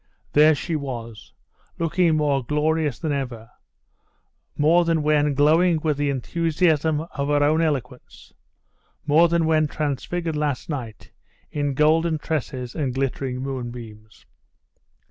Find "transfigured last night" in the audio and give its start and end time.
9.67-11.11